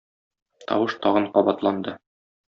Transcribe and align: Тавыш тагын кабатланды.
Тавыш 0.67 0.93
тагын 1.03 1.27
кабатланды. 1.37 1.97